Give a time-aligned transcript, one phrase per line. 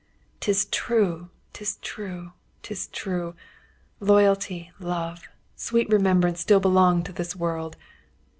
[0.39, 2.31] 'Tis true, 'tis true,
[2.63, 3.35] 'tis true
[3.99, 7.77] loyalty, love, sweet remembrance still belong to this world!